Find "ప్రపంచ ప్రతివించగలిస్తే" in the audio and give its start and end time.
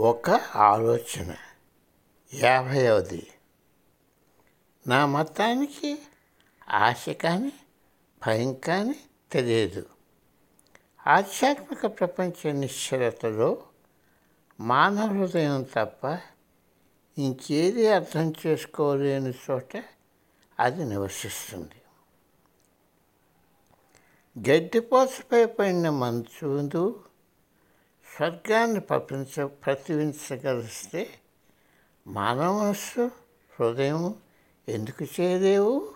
28.80-31.06